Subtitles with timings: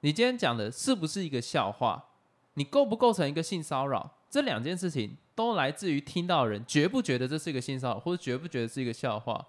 [0.00, 2.04] 你今天讲的是不是一个笑话？
[2.54, 4.10] 你构不构成一个性骚扰？
[4.28, 9.46] 这两件事情都来自于听到人觉不觉得这是一个性骚扰，或者觉不觉得是一个笑话。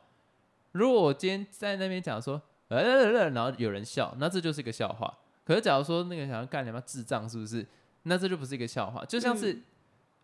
[0.73, 5.17] 如果我今天在那边讲说，呃，然后有人笑，那这就是一个笑话。
[5.43, 7.65] 可是假如说那个想要干你妈智障，是不是？
[8.03, 9.03] 那这就不是一个笑话。
[9.05, 9.59] 就像是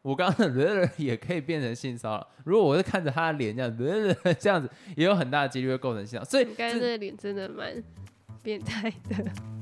[0.02, 2.28] 我刚刚的 也可以变成性骚扰。
[2.44, 6.25] 如果我是看着他的脸这样， 这样子也有很大的几率会构成性骚扰。
[6.25, 7.84] 所以刚才那个脸真的蛮
[8.41, 9.57] 变态的。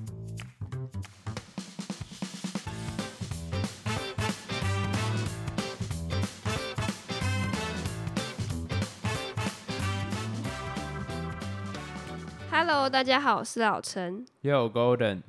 [12.67, 14.25] Hello，大家好，我是老陈。
[14.41, 15.21] Yo Golden，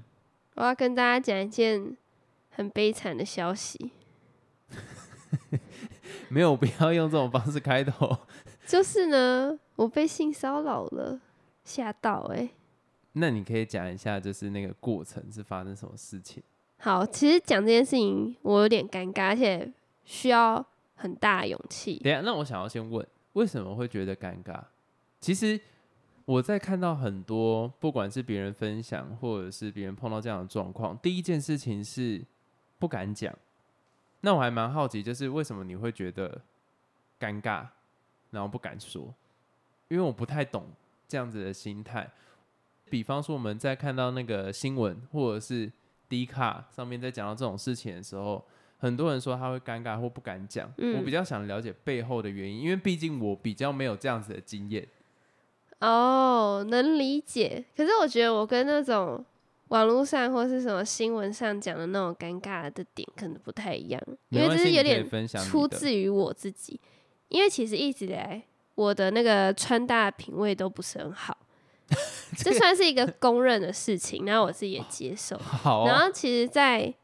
[0.55, 1.95] 我要跟大家讲一件
[2.49, 3.91] 很悲惨的消息。
[6.31, 8.21] 没有必要用这种方式开头。
[8.67, 11.21] 就是呢，我被性骚扰了，
[11.63, 12.49] 吓到哎。
[13.13, 16.43] 那你可以讲一下，就是那个过程是发生什么事情？
[16.79, 19.71] 好，其实讲这件事情我有点尴尬，而且
[20.07, 21.99] 需要很大勇气。
[21.99, 24.59] 等下，那我想要先问，为什么会觉得尴尬？
[25.21, 25.61] 其实。
[26.27, 32.23] 我在看到很多，不管是别人分享，或者是别人碰到这样的状况，第一件事情是
[32.79, 33.33] 不敢讲。
[34.23, 36.43] 那我还蛮好奇，就是为什么你会觉得
[37.21, 37.65] 尴尬，
[38.31, 39.15] 然后不敢说？
[39.87, 40.67] 因为我不太懂
[41.07, 42.11] 这样子的心态。
[42.91, 45.71] 比方说，我们在看到那个新闻，或者是
[46.09, 48.45] D 卡上面在讲到这种事情的时候，
[48.79, 50.69] 很多人说他会尴尬或不敢讲。
[50.77, 54.85] 我比较想了解背后的原因，因为毕竟我比较没有这样子的经验。
[55.81, 57.65] 哦，能理解。
[57.77, 59.25] 可是我觉得我跟那种
[59.69, 65.07] 网络上或是什么新闻上讲的那种尴尬的点可能不太一样，因为这是有点
[65.45, 66.81] 出自于我自己。
[67.29, 68.43] 因为其实一直以来
[68.75, 71.37] 我的那个穿搭品味都不是很好，
[72.39, 75.37] 这算是一个公认的事情，然后我自己也接受。
[75.87, 76.95] 然后其实，在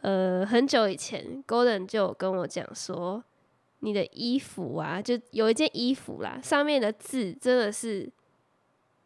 [0.00, 3.22] 呃很久以前，Golden 就有跟我讲说。
[3.80, 8.10] 你的衣服啊，就有一件衣服啦，上面的字真的是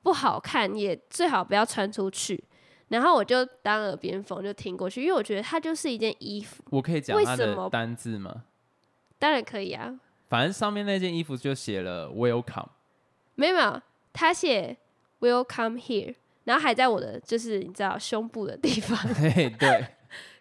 [0.03, 2.45] 不好看，也最好不要穿出去。
[2.89, 6.63] 然后我就当耳边风，就听过去，因为我觉得它就是一件衣服。
[6.71, 8.45] 我可以讲它的单字吗？
[9.19, 9.99] 当然可以啊。
[10.29, 12.69] 反正上面那件衣服就写了 “Welcome”，
[13.37, 13.81] 没有没有，
[14.13, 14.77] 他写
[15.21, 16.15] “Welcome here”，
[16.45, 18.99] 然后还在我的就是你知道胸部的地方。
[19.15, 19.94] 对对。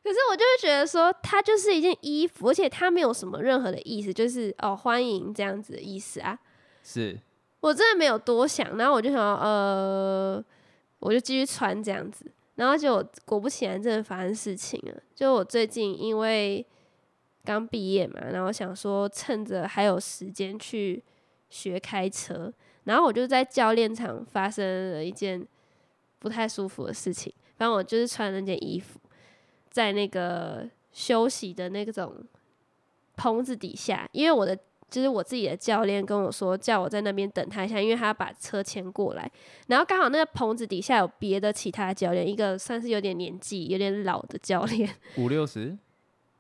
[0.04, 6.38] 可是我就会觉得说，它就是一件衣服，而且它没有什么任何的意思，就是哦欢迎这样子的意思啊。
[6.84, 7.18] 是，
[7.62, 10.44] 我真的没有多想，然后我就想，呃，
[11.00, 12.26] 我就继续穿这样子，
[12.56, 15.02] 然后就果不其然，真的发生事情了。
[15.16, 16.66] 就我最近因为
[17.46, 21.02] 刚毕业嘛，然后想说趁着还有时间去
[21.50, 22.52] 学开车，
[22.84, 25.48] 然后我就在教练场发生了一件
[26.20, 27.34] 不太舒服的事情。
[27.56, 29.00] 反正我就是穿那件衣服。
[29.74, 32.24] 在那个休息的那种
[33.18, 34.56] 棚子底下，因为我的
[34.88, 39.30] 就是我自己的教练跟我说，叫我在那边等他一下，因为他要把车牵过来。
[39.66, 45.76] 然后刚好那个棚子底下有别的其他教练，一个算是有点年纪、有点老的教练， 五六十，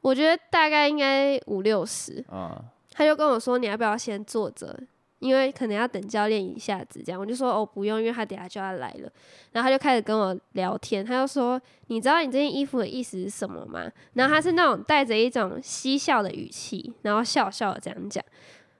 [0.01, 2.63] 我觉得大概应该五六十啊。
[2.91, 4.79] 他就跟我说，你要不要先坐着？
[5.23, 9.09] 因为可能要等教练一下子，这样我就说哦不用，因为他等下就要来了。
[9.53, 18.21] 然后他就开始跟我聊天，他就说：“你知道你这件衣服的意思是什么吗？”然后他是那种带着一种嬉笑的语气，然后笑笑的这样讲。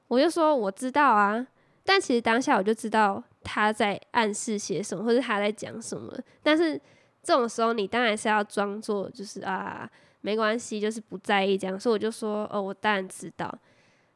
[0.10, 1.48] 我就说：“我知道啊。”
[1.86, 6.14] 但其实当下我就知道他在暗示些什么，或者他在讲什么。
[6.42, 6.80] 但是
[7.22, 9.90] 这种时候你当然是要装作就是啊
[10.22, 11.80] 没关系，就是不在意这样。
[11.80, 13.54] 所以我就说：“哦，我当然知道。”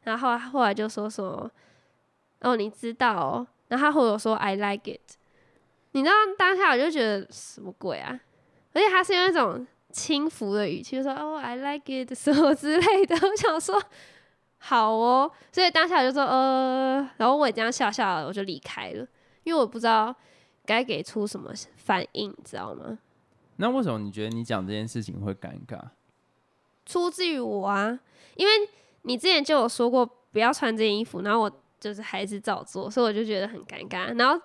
[0.04, 1.50] 然后后来就说什么。
[2.42, 5.18] 哦，你知道哦，然后他或者说 I like it，
[5.94, 8.20] 你知道当下我就觉得什么鬼啊，
[8.74, 13.82] 而且他是用那种轻浮的语气说哦 I like it 什么之类的，我想说
[14.60, 19.08] 好哦，所以当下我就说呃，然后我也这样笑笑，我就离开了，
[19.44, 20.16] 因为我不知道
[20.64, 23.00] 该给出什么反应，你知道吗？
[23.56, 25.82] 那为什么你觉得你讲这件事情会尴尬？
[26.86, 28.00] 出自于我啊，
[28.36, 28.54] 因为
[29.02, 31.52] 你之前就有说过不要穿这件衣服，然后我。
[31.80, 34.18] 就是还是照做，所以我就觉得很尴尬。
[34.18, 34.42] 然后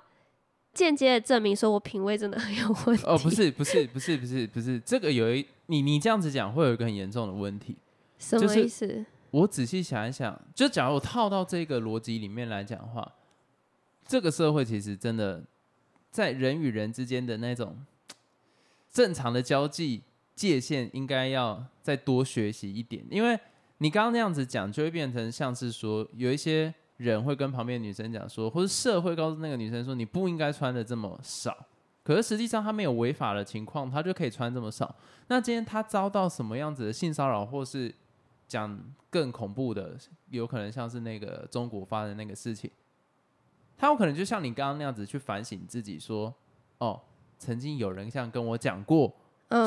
[0.75, 3.05] 间接的证明说我品味真的很有问题。
[3.06, 7.76] 哦，不是，不是，不是，不是，不是，这个有一你你这样子讲会有一个很严重的问题。
[8.19, 9.05] 什么意思？
[9.31, 13.12] 我仔细想一想，就假如我套到这个逻辑里面来讲的话，
[14.06, 15.43] 这个社会其实真的
[16.11, 17.85] 在人与人之间的那种
[18.90, 20.02] 正常的交际
[20.35, 23.05] 界限，应该要再多学习一点。
[23.11, 23.38] 因为
[23.78, 26.75] 你刚刚那样子讲，就会变成像是说有一些。
[27.02, 31.56] 人会跟旁边女生讲说，或者社会告诉那个女生说，你不应该穿的这么少，
[32.02, 34.94] 可是实际上他没有违法的情况，他就可以穿这么少。
[35.28, 37.94] 那今天他遭到什么样子的性骚扰，或是
[38.46, 38.78] 讲
[39.10, 39.96] 更恐怖的，
[40.31, 42.70] 有可能像是那个中国发的那个事情，
[43.76, 46.32] 他有可能就像你刚刚那样子去反省自己，说
[46.78, 47.00] 哦，
[47.38, 49.12] 曾经有人这样跟我讲过，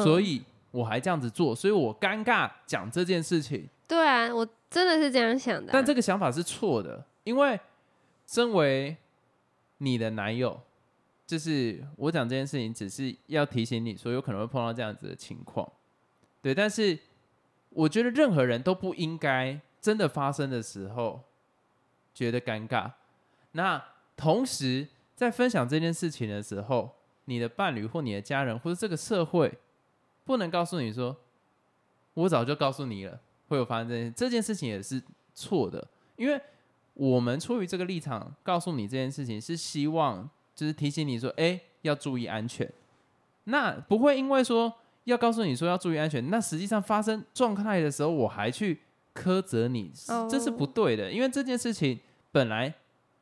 [0.04, 3.68] 所以我还这样子做，所以我尴尬讲这件事情。
[3.88, 5.72] 对啊，我真的是这样想的。
[5.72, 7.60] 但这个想法是错的，因为
[8.26, 8.96] 身为
[9.80, 10.62] 你的男友。
[11.28, 15.68] 就是我讲这件事情，只是要提醒你说，有可能会碰到这样子的情况，
[16.40, 16.54] 对。
[16.54, 17.00] 但是
[17.72, 21.24] 我觉得任何人都不应该真的发生的时候
[22.14, 22.92] 觉得尴尬。
[23.54, 23.84] 那
[24.16, 26.96] 同时在分享这件事情的时候，
[27.26, 29.52] 你的伴侣或你的家人或者这个社会
[30.26, 31.18] 不能告诉你说，
[32.14, 35.02] 我早就告诉你了会有发生这件这件事情也是
[35.34, 35.88] 错的，
[36.18, 36.40] 因为
[36.96, 40.30] 我们出于这个立场告诉你这件事情是希望。
[40.56, 42.66] 就是提醒你说，哎，要注意安全。
[43.44, 48.80] 那不会因为说要告诉你说要注意安全，那实际上发生状态的时候，我还去
[49.14, 49.92] 苛责你，
[50.32, 51.12] 这是不对的。
[51.12, 52.00] 因为这件事情
[52.32, 52.74] 本来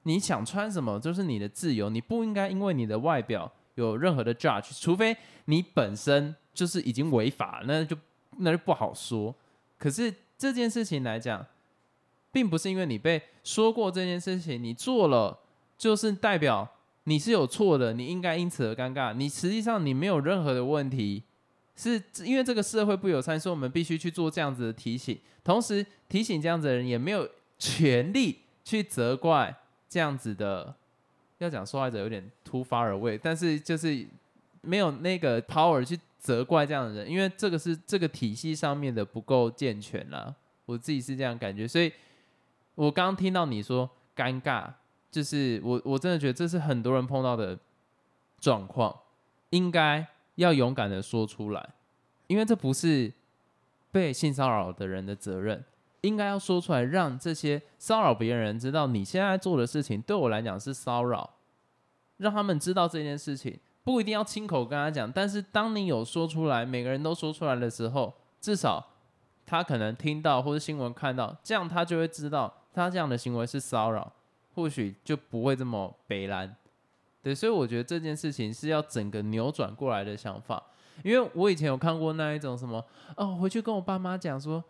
[0.04, 7.98] 你想穿什么就是你的自由，你不应该因为你的外表有任何的 judge，除非你本身就是已经违法，那就
[8.38, 9.34] 那就不好说。
[9.80, 11.44] 可是这件事情来讲，
[12.34, 15.40] 并不是因为你被说过这件事情，你做了
[15.78, 16.70] 就是代表。
[17.06, 19.14] 你是有错的，你应该因此而尴尬。
[19.14, 21.22] 你实际上你没有任何的问题，
[21.76, 25.20] 是因为这个社会不友善，所以我们必须去做这样子的提醒。
[25.44, 27.28] 同时提醒这样子的人也没有
[27.60, 29.54] 权利去责怪
[29.90, 30.74] 这样子的。
[31.40, 34.08] 要讲受害者有点突发而为，但是就是
[34.62, 40.34] 没有那个 power 去责怪这样的人，因为这个是这个体系上面的不够健全啦。
[40.66, 41.92] 我自己是这样感觉，所以
[42.76, 44.74] 我刚听到你说尴尬。
[45.12, 47.56] 就是我，我真的觉得这是很多人碰到的
[48.40, 49.02] 状况，
[49.52, 51.70] 应该要勇敢的说出来，
[52.26, 53.14] 因为这不是
[53.92, 55.64] 被性骚扰的人的责任，
[56.02, 61.36] 应该要说出来，让这些骚扰别人知道你现在做的事情对我来讲是骚扰，
[62.18, 68.12] 让他们知道这件事情，不一定要亲口跟他讲，但是当你有说出来，每个人都说出来的时候，
[68.42, 68.84] 至少
[69.46, 74.12] 他可能听到或者新闻看到，这样他就会知道他这样的行为是骚扰。
[74.56, 76.56] 或许就不会这么悲蓝，
[77.24, 80.62] 对，所以我觉得这件事情是要整个扭转过来的想法。
[81.04, 82.86] 因为我以前有看过那一种什么，
[83.18, 84.64] 哦，回去跟我爸妈讲说，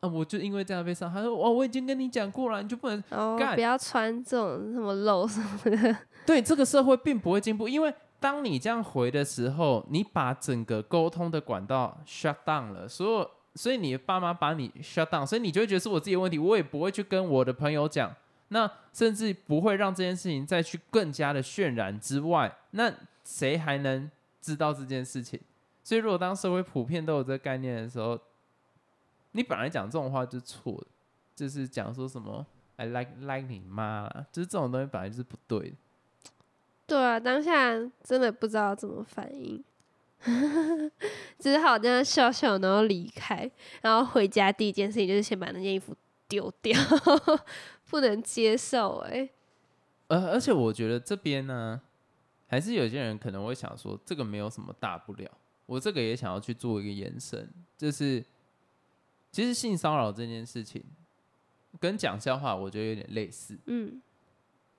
[0.00, 3.04] 啊，我就因为这样被伤，他说，哦，我已经跟你讲过了，你就不能
[3.38, 5.94] 干，不要穿这种什么露什么的。
[6.24, 18.14] 对，这个社会并不会进步，因为当你这样回的时候，你把整个沟通的管道 shut down 了，所有，所以你爸妈把你 shut down，所以你就会觉得是我自己的问题，我也不会去跟我的朋友讲。
[18.48, 22.92] 那甚至不会让这件事情再去更加的渲染之外，那
[23.24, 24.08] 谁还能
[24.40, 25.40] 知道这件事情？
[25.82, 28.16] 所以，如果当社会普遍都有这个概念的时候，
[29.32, 30.86] 你本来讲这种话就错的，
[31.34, 35.76] 就是讲说什么 “I like like 你妈”，就是这种东西本来就是不对的。
[36.86, 37.72] 对啊，当下
[38.04, 39.62] 真的不知道怎么反应，
[41.38, 43.50] 只好这样笑笑，然后离开，
[43.82, 45.94] 然后回家第一件事情就是先把那件衣服
[46.28, 46.78] 丢掉。
[47.88, 49.30] 不能接受哎，
[50.08, 51.80] 而而且我觉得这边呢，
[52.48, 55.30] 还是有些人可能会想说，这个没有什么大不了。
[55.66, 58.24] 我这个也想要去做一个延伸，就是
[59.30, 60.82] 其实性骚扰这件事情
[61.78, 63.56] 跟讲笑话，我觉得有点类似。
[63.66, 64.02] 嗯，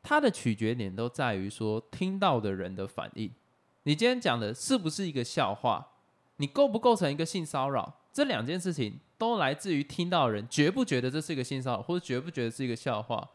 [0.03, 3.31] 它的取决点都在于说听到的人的反应。
[3.87, 5.87] 你今天讲的是不是一个笑话？
[6.35, 8.01] 你构不构成一个性骚扰？
[8.11, 8.99] 这两件事情。
[9.19, 13.27] 都来自于听到人觉不觉得这是一个性骚扰，或者觉不觉得是一个笑话。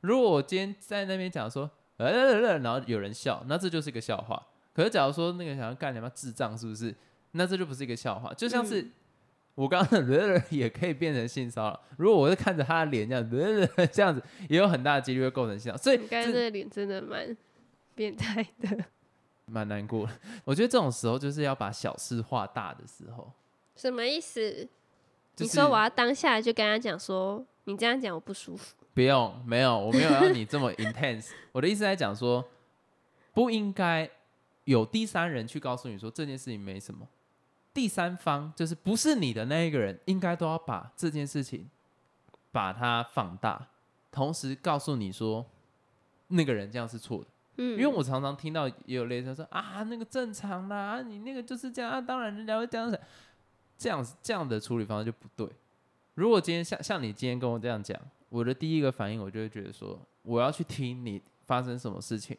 [0.00, 4.44] 如果我今天在那边讲说，呃，然后有人笑，那这就是一个笑话。
[4.72, 6.92] 可是假如说那个想要干什么智障，是不是？
[7.30, 8.34] 那这就不是一个笑话。
[8.34, 8.90] 就像是
[9.54, 11.80] 我刚刚的也可以变成性骚扰。
[11.96, 13.30] 如果我是看着他的脸这样，
[13.92, 15.76] 这样子也有很大的几率会构成性骚扰。
[15.76, 17.36] 所以你刚才那脸真的蛮
[17.94, 18.84] 变态的，
[19.46, 20.08] 蛮难过。
[20.44, 23.30] 我觉得这种时候就是要把小事化大的时候。
[23.76, 24.68] 什么意思？
[25.36, 28.76] 你说我要当下就跟他讲说，你这样讲我不舒服。
[28.94, 31.30] 不用，没有，我没有要你这么 intense。
[31.50, 32.44] 我的意思在讲说，
[33.32, 34.08] 不应该
[34.62, 37.08] 有第三人去告诉你说这件事情没什么。
[37.72, 41.68] 第三方就是不是你的那一个人，应该都要把这件事情
[42.52, 43.66] 把它放大，
[44.12, 45.44] 同时告诉你说
[46.28, 47.26] 那个人这样是错的。
[47.56, 53.00] 嗯，因为我常常听到也有类似说啊，那个正常啦，你那个就是这样啊，当然人家会这样子。
[53.76, 55.48] 这样这样的处理方式就不对。
[56.14, 62.36] 如果今天像像你今天跟我这样讲，我的第一个反应我就会觉得说，我要去听你发生什么事情，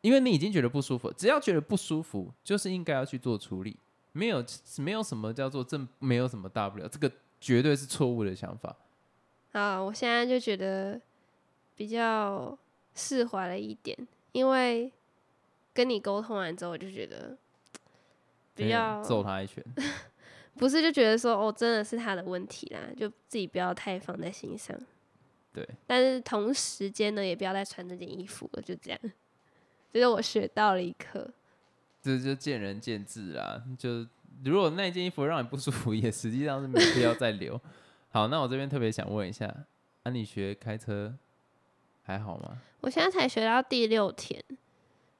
[0.00, 3.76] 因为你已经觉得不舒服，只要觉得不舒服，就是应该要去做处理。
[4.12, 4.42] 没有
[4.78, 7.10] 没有什么叫做这没有什么大不了，这个
[7.40, 8.74] 绝对是错误的想法。
[9.52, 11.00] 啊，我现在就觉得
[11.74, 12.56] 比较
[12.98, 13.96] 释怀了一点，
[14.32, 14.92] 因为
[15.72, 17.38] 跟你沟通完之后，我就觉得
[18.54, 19.64] 比较揍他一拳。
[20.56, 24.76] 不是就觉得说哦，真的是他的问题啦，就自己不要太放在心上。
[25.52, 29.00] 对，但是同时间呢，也不要再穿这件衣服了，就这样。
[29.92, 31.30] 就是我学到了一课，
[32.02, 33.62] 这就见仁见智啦。
[33.78, 34.04] 就
[34.44, 37.60] 如果那件衣服让你不舒服，也实际上是没必要再留。
[38.10, 39.46] 好，那我这边特别想问一下，
[40.02, 41.16] 啊，你学开车
[42.08, 42.56] 还好吗？
[42.80, 44.42] 我现在才学到第六天，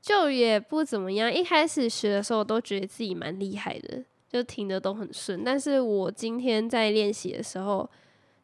[0.01, 1.31] 就也不怎么样。
[1.33, 4.03] 一开始学的时候，我都觉得自己蛮厉害的。
[4.27, 7.89] 就停的都很顺，但是我今天在练习的时候，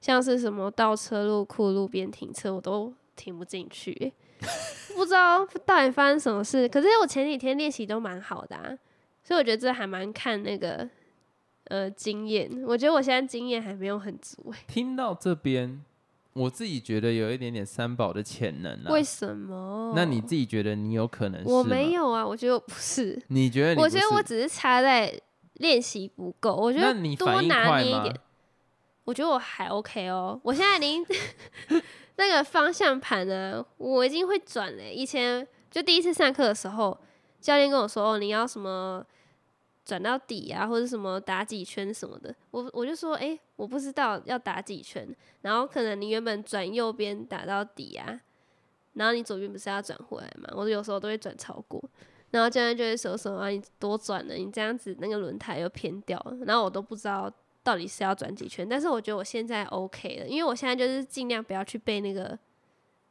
[0.01, 4.13] 像是什么倒车入库、路边停车，我都停不进去，
[4.97, 6.67] 不知道到底发生什么事。
[6.69, 8.77] 可是我前几天练习都蛮好的啊，
[9.23, 10.89] 所以我觉得这还蛮看那个
[11.65, 12.51] 呃经验。
[12.67, 14.53] 我觉得我现在经验还没有很足。
[14.67, 15.85] 听到这边，
[16.35, 18.91] 我自己觉得有一点点三宝的潜能啊。
[18.93, 19.93] 为什么？
[19.97, 21.43] 那你自己觉得你有可能？
[21.45, 23.21] 我没有啊，我觉得我不是。
[23.29, 23.81] 你觉得？
[23.81, 25.21] 我觉得我只是差在。
[25.59, 28.13] 练习不够，我觉得多拿捏一点。
[29.05, 31.07] 我觉得我还 OK 哦，我现在已经
[32.19, 34.83] 那个方向盘呢，我已经会转了。
[34.83, 36.99] 以前就第一次上课的时候，
[37.41, 39.07] 教练跟我说：“哦，你要什么
[39.85, 45.07] 转到底啊，或者什么打几圈什么的。”我我就说：“哎，我不知道要打几圈。”
[45.43, 48.21] 然后可能你原本转右边打到底啊，
[48.95, 50.49] 然后你左边不是要转回来嘛？
[50.57, 51.83] 我有时候都会转超过。
[52.31, 56.37] 然后教练就会说什么你多转了，你这样子那个轮胎又偏掉了。
[56.45, 62.37] 然后我都不知道到底是要转几圈，但是我觉得我现在 OK 了，因为我现在就是尽量不要去背那个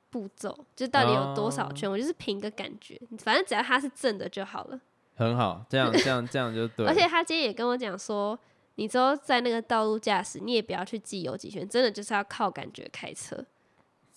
[0.09, 4.81] 步骤，就到底有多少圈，我就是凭个感觉，反正只要它是正的就好了。
[5.15, 6.85] 很好，这样这样这样就对。
[6.87, 8.37] 而且他今天也跟我讲说，
[8.75, 13.45] 你之后在那个道路驾驶，你也不要去记有几圈，真的就是要靠感觉开车。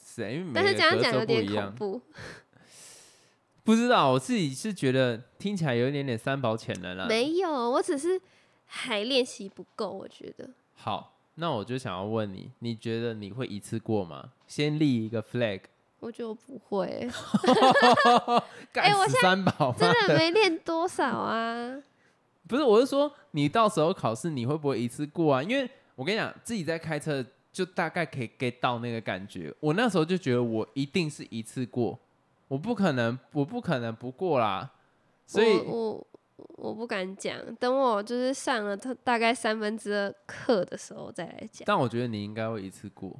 [0.02, 2.00] 是，但是这样讲有点恐怖。
[3.62, 7.06] 不知道，我自己是觉得听起来有一点点三宝潜能了。
[7.08, 8.20] 没有，我只是
[8.64, 10.48] 还练习不够，我觉得。
[10.74, 14.30] 好，那我就想要问你，你觉得你会一次过吗？
[14.46, 15.62] 先立一个 flag。
[16.06, 16.86] 我觉得我不会。
[18.74, 19.34] 哎，我现在
[19.76, 21.76] 真的没练多少啊。
[22.46, 25.42] 不是，我是说你到时候考试你会不会一次过啊？
[25.42, 29.52] 因为我跟你讲，自己在开车就大概可以 get 到那个感觉。
[29.58, 31.98] 我那时候就觉得我一定是一次过。
[32.46, 34.70] 我不可能，我不可能不过啦，
[35.26, 41.64] 所以我我不敢讲，等我就是上了他大概三分之二课的时候再来讲。
[41.66, 43.12] 但我觉得你应该会一次过。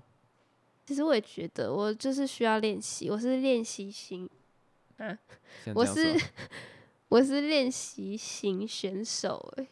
[0.87, 4.28] 其实我也觉得，我就是需要练习，我是练习型
[4.99, 5.19] 啊，
[5.75, 6.16] 我是
[7.09, 9.66] 我是练习型选手哎。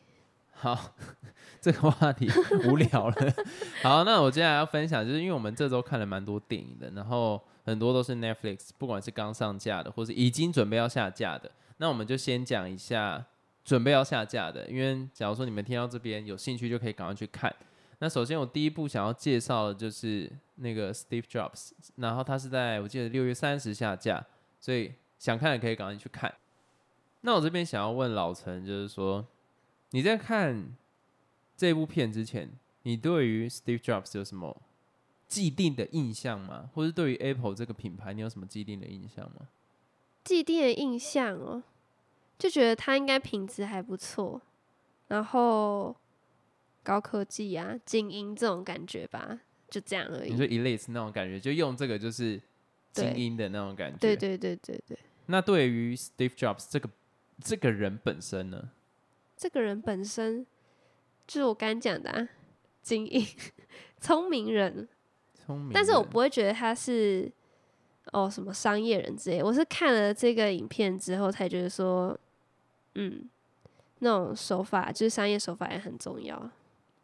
[0.53, 0.95] 好，
[1.63, 2.29] 这个话题
[2.69, 3.35] 无聊了。
[3.83, 7.41] 好，那我接下来要分享，就是因为我们这周看了蛮多电影的，然后。
[7.67, 11.51] 很多都是 Netflix，不管是刚上架的，或是已经准备要下架的。
[11.79, 13.25] 那我们就先讲一下
[13.65, 17.51] 准备要下架的，因为假如说你们听到这边有兴趣，就可以赶快去看。
[17.99, 24.25] 那首先我第一部想要介绍的就是那个 Steve Jobs，然后他是在我记得六月三十下架，
[24.61, 26.35] 所以想看的可以赶紧去看。
[27.23, 29.27] 那我这边想要问老陈，就是说
[29.91, 30.77] 你在看
[31.57, 32.51] 这部片之前，
[32.83, 34.61] 你对于 Steve Jobs 有什么？
[35.27, 36.71] 既定的印象吗？
[36.75, 39.49] 或者对于 Apple 这个品牌，你有什么既定的印象吗？
[40.23, 41.63] 既定的印象哦，
[42.39, 44.41] 就觉得它应该品质还不错，
[45.09, 45.97] 然后
[46.85, 50.31] 高科技啊、精英这种感觉吧，就这样而已。
[50.31, 52.41] 你说 Elite 那种感觉，就用这个就是
[52.93, 53.99] 精英的那种感觉。
[53.99, 54.97] 对对对对对。
[55.27, 56.89] 那对于 Steve Jobs 这个
[57.43, 58.71] 这个人本身呢？
[59.37, 60.47] 这个人本身
[61.27, 62.29] 就是我刚讲的啊，
[62.83, 63.27] 精英、
[63.99, 64.87] 聪明人。
[65.45, 67.31] 聪明但是我不会觉得他是
[68.13, 72.19] 哦什么商业人之类，我是看了这个影片之后才觉得说，
[72.95, 73.29] 嗯，
[73.99, 76.51] 那种手法就是商业手法也很重要，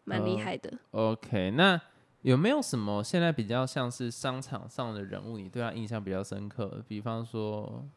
[0.04, 0.78] 蛮厉害的。
[0.90, 1.80] OK，那
[2.22, 6.84] 有没有什么现在比较像是商场上的人物，你对他印象比较深刻？
[6.86, 7.88] 比方说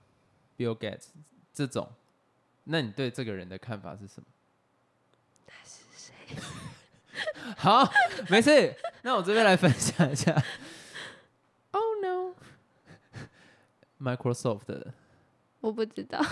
[0.57, 1.07] Bill Gates
[1.53, 1.91] 这种，
[2.65, 4.27] 那你对这个人的看法是什么？
[5.45, 6.13] 他是谁？
[7.57, 7.91] 好，
[8.29, 8.75] 没事。
[9.01, 10.33] 那我这边来分享一下。
[11.71, 11.83] Oh
[13.99, 14.93] no！Microsoft 的，
[15.59, 16.23] 我不知道。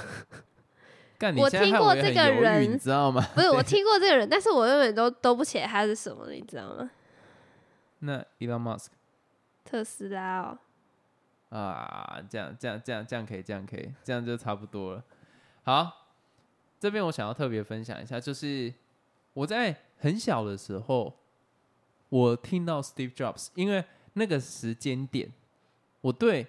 [1.38, 3.26] 我听过这个人，你知道吗？
[3.36, 6.90] 不是，我听过这个人，但是我永远都都不起来他是什么，你知道吗？
[8.00, 8.88] 那 Elon Musk，
[9.64, 10.58] 特斯拉哦。
[11.50, 15.04] 啊，这样这样这样这样可以，这样可以，这样就差不多了。
[15.64, 16.08] 好，
[16.80, 18.74] 这边我想要特别分享一下，就是
[19.34, 21.14] 我在很小的时候，
[22.10, 25.32] 我听到 Steve Jobs，因为那个时间点，
[26.00, 26.48] 我对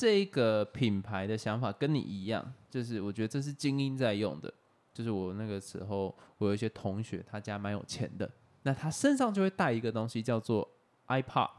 [0.00, 4.50] 这个品牌的想法跟你一样，就是我觉得这是精英在用的。
[4.94, 8.30] 就是我那个时候，我有一些同学，他家蛮有钱的，
[8.62, 10.66] 那他身上就会带一个东西，叫做
[11.08, 11.50] iPad。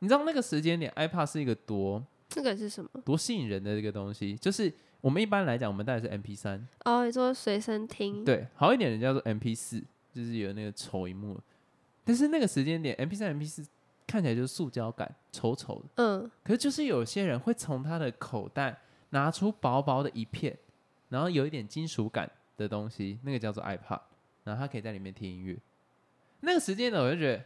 [0.00, 2.90] 你知道那个时间点，iPad 是一个多这个是什么？
[3.04, 4.70] 多吸引人的一个东西，就是
[5.00, 9.82] 我们一般来讲，我们带的是 MP 三哦，你说随身听，对，好一点的叫做 MP 四，
[10.12, 11.40] 就是有那个丑一幕。
[12.04, 13.64] 但是那个时间点，MP 三、MP 四
[14.12, 16.02] 看起来就是塑胶感，丑丑的。
[16.02, 16.30] 嗯。
[16.44, 18.78] 可是就是有些人会从他的口袋
[19.10, 20.54] 拿出薄薄的一片，
[21.08, 24.00] 然后有一点金属感的东西，那个叫做 iPad，
[24.44, 25.56] 然后他可以在里面听音乐。
[26.40, 27.42] 那个时间呢，我就觉得。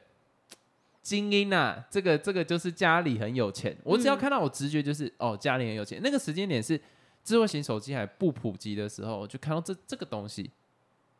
[1.02, 3.76] 精英啊，这个这个就是家里很有钱。
[3.84, 6.00] 我只要看到我直觉就是哦，家里很有钱。
[6.02, 6.76] 那个时间点是
[7.22, 10.50] 智慧型手机还不普及的时候，我就看到这这个东西，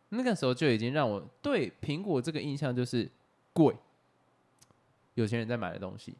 [0.09, 3.09] 那个时候就已经让我对苹果这个印象就是
[3.53, 3.73] 贵，
[5.17, 6.17] 有钱人在买的东西。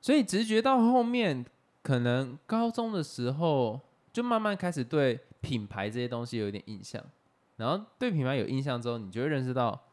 [0.00, 1.46] 所以直觉到后面，
[1.82, 3.80] 可能高中的时候
[4.12, 7.02] 就慢慢开始对品牌这些东西有点印象。
[7.56, 9.88] 然后对品牌有印象之后，你就会认识到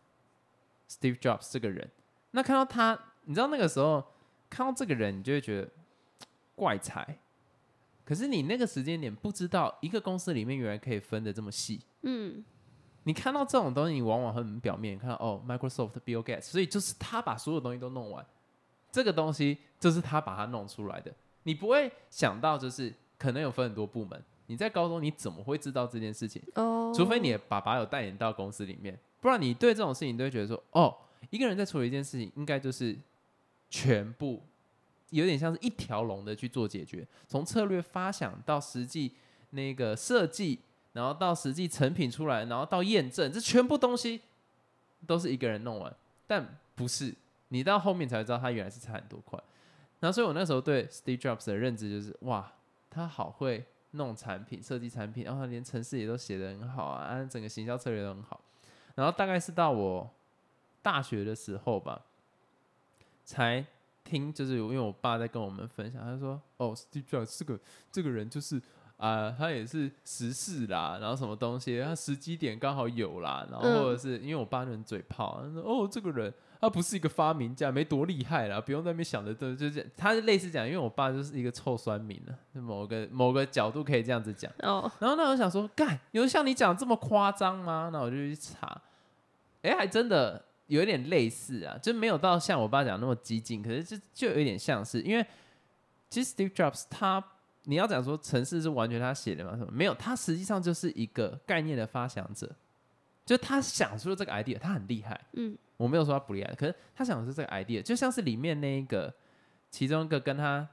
[0.90, 1.90] Steve Jobs 这个人。
[2.32, 4.04] 那看到他，你知道那个时候
[4.50, 5.70] 看到这个人，你就会觉得
[6.56, 7.20] 怪才。
[8.04, 11.80] 可是你那个时间点不知道，一个公司里面原来可以分的这么细。
[12.02, 12.44] 嗯，
[13.04, 18.26] 你看到这种东西，你往往很表面看到哦，Microsoft Bill Gates，所以就是他把所有东西都弄完，
[18.92, 21.14] 这个东西就是他把它弄出来的。
[21.44, 24.24] 你不会想到，就是可能有分很多部门。
[24.48, 26.42] 你在高中你怎么会知道这件事情？
[26.56, 30.96] 哦，除非你的爸爸有带你到公司里面，不然你对这种事情都会觉得说哦。
[31.30, 32.96] 一个人在处理一件事情，应该就是
[33.70, 34.44] 全部
[35.10, 39.14] 有点像是一条龙的去做解决，从策略发想到实际
[39.52, 40.60] 那个设计，
[40.94, 44.22] 然后到实际成品出来，然后到验证，这全部东西
[45.06, 45.94] 都是一个人弄完。
[46.26, 47.14] 但不是，
[47.50, 49.38] 你到后面才会知道他原来是差很多块。
[50.00, 52.54] 然后，所以我那时候对 Steve Jobs 的认知就是，哇，
[52.90, 58.40] 他好会弄产品、设计产品，然后连程式也都写的很好啊，整个行销策略都很好。
[58.96, 60.10] 然后大概是到我。
[60.84, 62.02] 大学的时候吧，
[63.24, 63.66] 才
[64.04, 67.58] 听，就是因为我爸在跟我们分享，他说：“哦，Steve Jobs 这个
[67.90, 68.62] 这个人就是
[69.04, 84.90] 啊，他也是时事啦，然后什么东西，他时机点刚好有啦，然后或者是因为我爸很嘴炮，他说：哦，这个人他不是一个发明家，没多厉害啦，不用在那边想的都就是他类似讲，因为我爸就是一个臭酸民了，某个某个角度可以这样子讲哦。
[85.00, 87.90] 然后那我想说，干有像你讲这么夸张吗？
[87.92, 88.82] 那我就去查，
[89.62, 95.24] 哎，还真的。”有一点类似啊，就没有到像我爸讲那么激进，可是就就有一点像是，因为
[96.10, 97.24] 其实 Steve Jobs 他
[97.64, 99.56] 你要讲说城市是完全他写的吗？
[99.58, 99.72] 什么？
[99.72, 102.50] 没有，他实际上就是一个概念的发想者，
[103.26, 109.14] 就他想出了这个 idea，他很厉害，嗯，我没有说他不厉害，可是他想的是这个 idea，就像是里面那一个
[109.70, 110.68] 其中一个跟他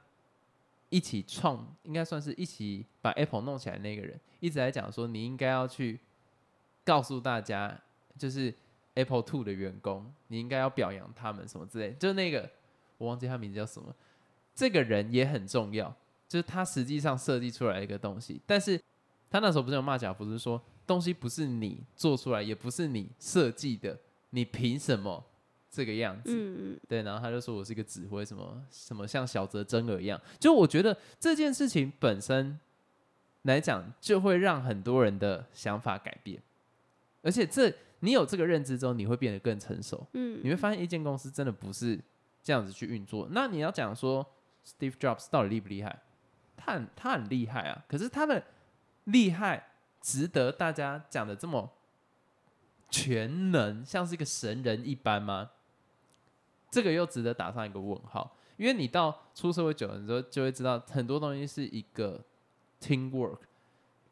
[0.88, 6.00] 一起创，应该算是一起把 Apple 弄起来那个人，一直在讲说你应该要去
[6.84, 7.80] 告诉大家，
[8.18, 8.54] 就是。
[8.94, 12.50] Apple Two 的员工，你应该要表扬他们什么之类，就那个
[12.98, 13.94] 我忘记他名字叫什么，
[14.52, 15.94] 这个人也很重要，
[16.30, 18.80] 就是他实际上设计出来一个东西，但是
[19.28, 23.98] 他那时候不是有骂贾不是说东西不是你做出来，也不是你设计的，
[24.30, 25.22] 你凭什么
[25.70, 26.30] 这个样子？
[26.32, 32.58] 嗯嗯，对，然后他就说我是一个指挥，什么什么像小泽征尔一样，就我觉得这件事情本身
[33.42, 36.40] 来讲，就会让很多人的想法改变，
[37.22, 37.74] 而且这。
[38.02, 40.06] 你有这个认知之后，你会变得更成熟。
[40.14, 42.00] 嗯，你会发现一间公司真的不是
[42.42, 43.28] 这样子去运作。
[43.32, 44.26] 那你要讲说
[44.64, 46.00] Steve Jobs 到底厉不厉害？
[46.62, 48.42] 他很他很厉害啊，可是他的
[49.04, 49.70] 厉害
[50.00, 51.72] 值得大家讲的这么
[52.90, 55.50] 全能，像是一个神人一般吗？
[56.70, 58.36] 这个又值得打上一个问号。
[58.56, 62.22] 因为你到出社会久了之后，就会知道很多东西是一个
[62.78, 63.38] teamwork。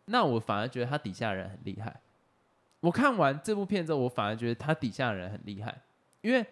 [0.07, 2.01] 那我反而觉得他底下人很厉害。
[2.81, 5.83] 我看完这部片之后，我反而觉得他底下人很厉害，
[6.23, 6.47] 因为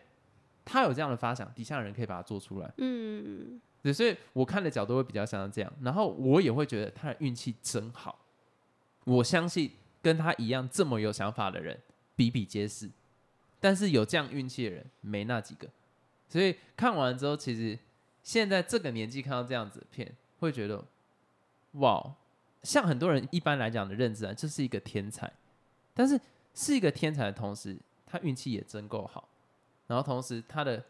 [0.62, 2.70] 他有这样的发想，底下人可以把它做出来。
[2.76, 8.18] 嗯，对，所以我看的角度会比较像这样，然后我也会觉得他的运气真好。
[9.04, 9.70] 我相信
[10.02, 11.78] 跟他一样这么有想法的人
[12.16, 12.90] 比比皆是，
[13.60, 15.68] 但是有这样运气的人没那几个。
[16.28, 17.78] 所以看完之后，其实
[18.24, 20.84] 现在这个年纪看到这样子的片，会觉得
[21.74, 22.14] 哇，
[22.64, 25.32] 像很多人一般来讲的认知啊，这是一个天才。
[25.94, 26.20] 但是
[26.52, 29.28] 是一个天才的同时，他运气也真够好，
[29.86, 30.84] 然后同时他的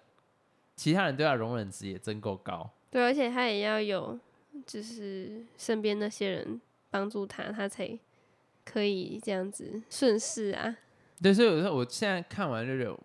[0.74, 2.70] 其他人对他容忍值也真够高。
[2.96, 4.18] 对，而且他也要有，
[4.64, 7.86] 就是身边那些人帮助他，他才
[8.64, 10.74] 可以这样子顺势啊。
[11.20, 12.98] 对，所以我说我现在看完就有，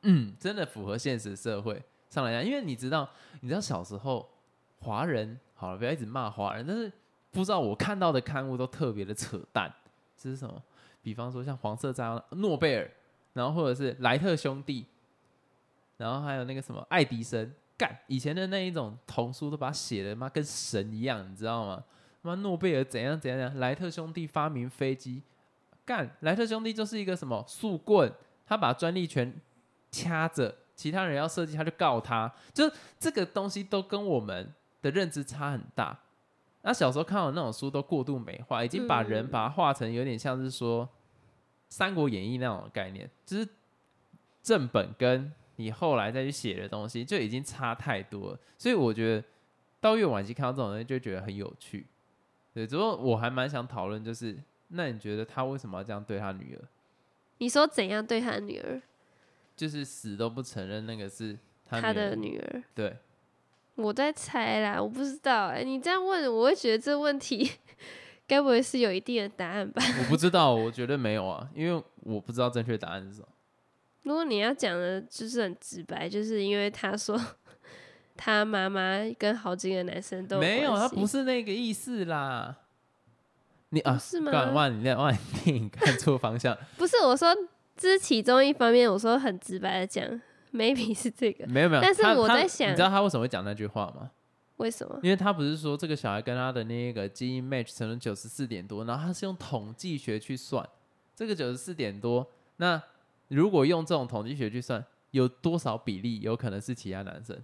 [0.00, 3.06] 嗯，真的符合现实社会上来讲，因为你知道，
[3.42, 4.26] 你知道小时候
[4.78, 6.90] 华人好了，不要一直骂华人，但是
[7.32, 9.70] 不知道我看到的刊物都特别的扯淡，
[10.16, 10.62] 这是什么？
[11.02, 12.90] 比方说像黄色这样诺贝尔，
[13.34, 14.86] 然后或者是莱特兄弟，
[15.98, 21.82] 然后还有那个什么爱迪生，干以前的那一种童书都把它写的妈跟神一样，你知道吗？
[22.20, 25.20] 妈诺贝尔怎样怎样莱特兄弟发明飞机。
[25.84, 28.12] 干莱特兄弟就是一个什么树棍，
[28.46, 29.34] 他把专利权
[29.90, 35.98] 掐着，其他人要设计他就告他，就这个东西都跟我们的认知差很大。
[36.60, 40.86] 那小时候看到那种书都过度美化，已经把人把它画成有点像是说
[41.68, 43.48] 《三国演义》那种概念，就是
[44.40, 48.38] 正本跟你后来再去写的东西就已经差太多了。
[48.58, 49.24] 所以我觉得
[49.80, 51.86] 到越晚期看到这种东西就觉得很有趣。
[52.54, 54.38] 对，只不过我还蛮想讨论就是。
[54.74, 56.64] 那你觉得他为什么要这样对他女儿？
[57.36, 58.80] 你说怎样对他女儿？
[59.54, 62.62] 就是死都不承认那个是他的女儿。
[62.74, 62.96] 对，
[63.74, 65.62] 我在猜啦，我不知道哎。
[65.62, 67.50] 你这样问，我会觉得这问题
[68.26, 69.82] 该不会是有一定的答案吧？
[69.98, 73.28] 我不知道，我觉得没有啊，因为我不知道正确答案是什么。
[74.02, 77.20] 如果你要讲的就是很直白，就是因为他说
[78.16, 82.56] 他妈妈跟好几个男生都没有，他不是那个意思啦。
[83.70, 84.50] 你啊，是吗？
[84.50, 85.10] 哇，你那哇，
[85.44, 86.56] 电影看错方向。
[86.76, 87.34] 不是我说，
[87.74, 88.90] 这是其中一方面。
[88.90, 90.04] 我说很直白的讲
[90.52, 91.46] ，maybe 是这个。
[91.46, 91.82] 没有没有。
[91.82, 94.10] 但是我在想，你知道他为什么会讲那句话吗？
[94.58, 95.00] 为什么？
[95.02, 100.68] 因为他不是说这个小孩跟他的那个基因 match 成了九十四点多，然后他是用统计学去算
[101.16, 102.30] 这个九十四点多。
[102.58, 102.80] 那
[103.32, 107.36] 如果用这种统计学去算，有多少比例有可能是其他男生，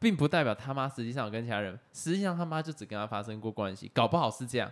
[0.00, 4.70] 并不代表他妈实际上跟其他人，实际上他妈就只跟他发生过关系，搞不好是这样。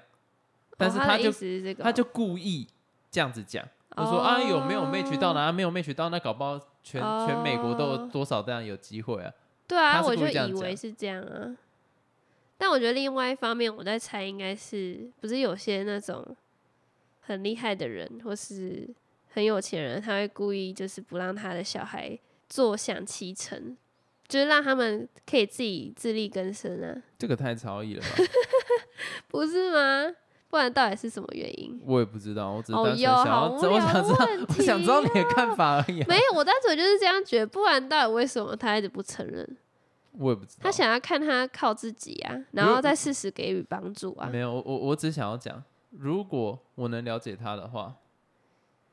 [0.77, 1.33] 但是他就
[1.75, 2.67] 他就故意
[3.11, 3.65] 这样子讲，
[3.97, 5.53] 就说啊有没有 match 到呢？
[5.53, 9.33] 没有 match 到，那搞不好全全美国都有多少这样有机会啊？
[9.67, 11.57] 对啊，我就以为是这样啊。
[12.57, 16.25] 但我觉得另外一方面，我在猜，应该是不是有些那种
[17.21, 18.89] 很厉害的人，或是
[19.31, 23.77] 很有钱人，他会故意就是不让他的小孩坐享其成，
[24.27, 27.03] 就是让他们可以自己自力更生啊。
[27.19, 28.09] 这个太超意了吧？
[29.29, 30.15] 不是吗？
[30.51, 31.79] 不然到底是什么原因？
[31.85, 36.03] 我也不知道，我只是单纯想要，我想知道，我想知道你的看法而已。
[36.09, 37.47] 没有，我单纯就是这样觉得。
[37.47, 39.57] 不然到底为什么他一直不承认？
[40.13, 40.61] 我也不知道。
[40.63, 44.31] 他想要看他靠自己啊，然后再适时给予帮助啊。
[44.33, 47.95] 没有，我我只想要讲，如果我能了解他的话，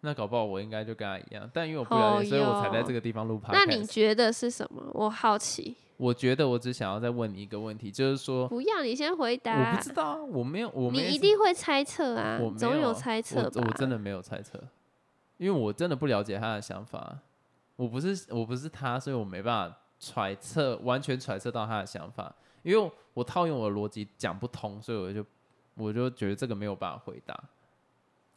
[0.06, 1.50] 那搞不好我应该就跟他一样。
[1.54, 3.52] 但因为我不了解，所以我才在这个地方录拍。
[3.52, 4.82] 那你觉得是什么？
[4.94, 5.76] 我好奇。
[5.98, 9.72] 我觉得我只想要再问你一个问题，就是说，不要你先回答。
[9.72, 13.64] 我不知道，我没有，我你一定会猜测啊，我总有猜测吧？
[13.66, 14.62] 我真的没有猜测，
[15.38, 17.18] 因为我真的不了解他的想法。
[17.78, 22.34] 我不是我不是他，所以我没办法揣测，完全揣测到他的想法。
[22.64, 25.26] 因为我套用我的逻辑讲不通，所以我就
[25.76, 27.42] 我就觉得这个没有办法回答。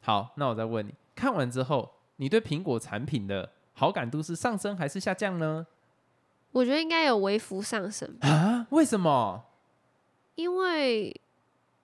[0.00, 5.66] 好，那我再问你，看完之后，你对苹果产品的好感度是上升还是下降呢？
[6.52, 8.66] 我觉得应该有微幅上升啊？
[8.70, 9.44] 为什么？
[10.36, 11.12] 因为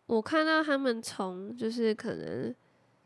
[0.07, 2.55] 我看到他们从就是可能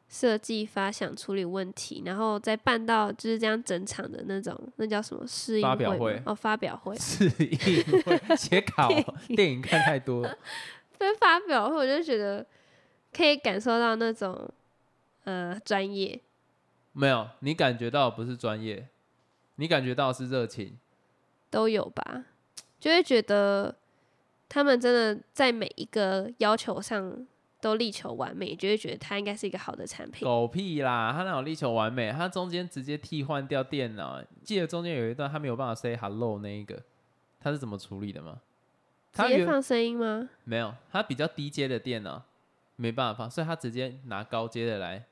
[0.06, 5.66] 设计、发想、处理问题，然后再办到就是这样整场的那种，那叫什么试映
[5.98, 6.22] 会？
[6.26, 8.88] 哦，发表会、试映会、写稿、
[9.34, 10.22] 电影看太多。
[10.98, 12.44] 跟发表会，我就觉得
[13.16, 14.50] 可以感受到那种
[15.28, 16.18] 呃专业。
[16.92, 18.88] 没有，你感觉到不是专业，
[19.56, 20.78] 你感觉到是热情。
[21.50, 22.24] 都有吧，
[22.80, 23.76] 就会觉得
[24.48, 27.26] 他们真的在每一个要求上
[27.60, 30.26] 都力求完美，就会觉得它应该是一个好的产品。
[30.26, 32.10] 狗屁啦，他哪有力求完美？
[32.10, 36.82] 他中间直接替换掉电脑，记得中间有一段他没有办法 say hello 那一个，
[37.38, 38.40] 他是怎么处理的吗？
[39.12, 40.28] 直接放声音吗？
[40.44, 42.22] 没有，他比较低阶的电脑
[42.76, 45.06] 没办法放，所以他直接拿高阶的来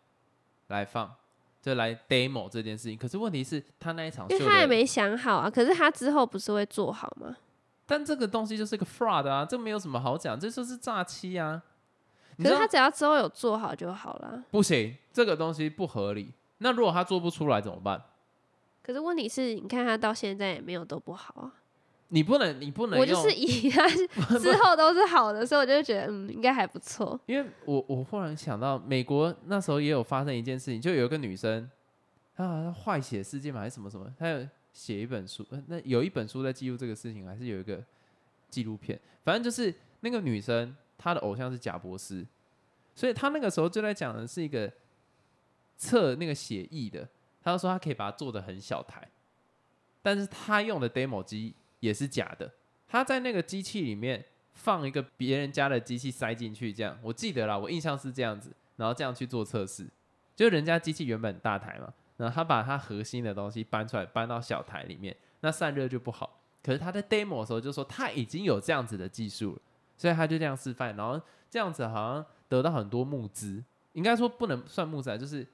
[0.69, 1.15] 来放。
[1.63, 5.51] 就来 demo 这件事情，可是问题是，他那一场，因为他也没想好啊。
[5.51, 7.37] 可是他之后不是会做好吗？
[7.85, 11.61] 但这个东西就是个 fraud 啊，这没有什么好讲，这就是诈欺啊。
[12.39, 14.45] 可是他只要之后有做好就好了。
[14.53, 16.33] 不行，这个东西不合理。
[16.59, 18.01] 那如果他做不出来怎么办？
[18.81, 21.53] 可是问题是，你看他到现在也没有都不好啊。
[22.09, 22.99] 你不能，你不能。
[23.01, 23.89] 我就是以 他
[24.39, 27.19] 之后都是好的，所以我就觉得嗯，应该还不错。
[27.27, 31.69] 因为我我忽然想到，美国那时候也有发生一件事情，就有一个女生，
[32.37, 37.83] 她好像坏血事件嘛，还是什么什么，她有写一本书，那有一本书在记录这个事情，还是有一个
[38.49, 42.25] 纪录片，反正就是那个女生她的偶像是贾博士，
[42.95, 44.73] 所以她那个时候就在讲的是一个
[45.77, 47.09] 测那个血液的，
[47.43, 49.09] 她就说她可以把它做的很小台，
[50.03, 51.55] 但是她用的 demo 机
[51.87, 52.53] 也是假的，
[52.89, 59.87] 他在那个机器里面放一个别人家的机器塞进去，这样我记得啦，我印象是这样子，然后这样去做测试，
[60.35, 66.41] 就人家机器原本大台嘛，然后他把他核心的东西搬出来搬到小台里面，那散热就不好。
[66.63, 69.63] 可是他在 demo 的时候就说他已经有这样子的技术了，
[69.97, 75.47] 所以他就这样示范，然后这样子好像得到很多募资，应该说不能算募资，就是。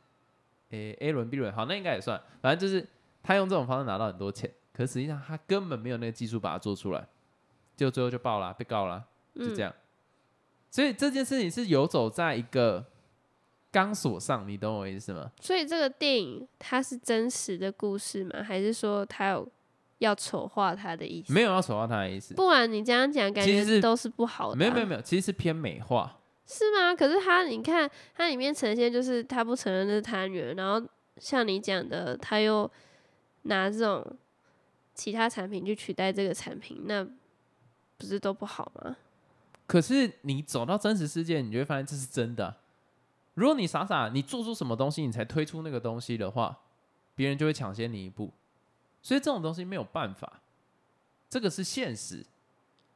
[0.72, 2.88] 诶，A 轮 B 轮好，那应该也算，反正就是
[3.22, 7.06] 他用这种方式拿到很多钱，可实际上他根本没有那个技术把它做出来，
[7.76, 9.04] 就最后就爆了，被告了，
[9.34, 9.72] 就这样。
[10.70, 12.84] 所以这件事情是游走在一个
[13.70, 15.30] 钢索上，你懂我意思吗？
[15.40, 18.42] 所以这个电影它是真实的故事吗？
[18.42, 19.46] 还是说他有
[19.98, 21.32] 要丑化他的意思？
[21.32, 22.34] 没有要丑化他的意思。
[22.34, 24.56] 不然你这样讲，感觉都是不好的。
[24.56, 26.18] 没有没有没有，其实是偏美化。
[26.46, 26.94] 是吗？
[26.94, 30.86] 可是他，你看他里面呈现就是他不承认那是他女儿，然后
[31.18, 32.70] 像你讲的，他又
[33.42, 34.04] 拿这种
[34.94, 37.04] 其他产品去取代这个产品，那
[37.96, 38.96] 不是都不好吗？
[39.66, 42.56] 可是你走到真实世界，你就会发现这是真的。
[43.34, 46.58] 如果你傻傻你做出什么东西，你才推出那个东西的话，
[47.14, 48.30] 别人就会抢先你一步。
[49.00, 50.40] 所以这种东西没有办法，
[51.30, 52.26] 这个是现实，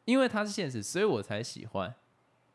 [0.05, 1.95] 因为它是现实，所以我才喜欢。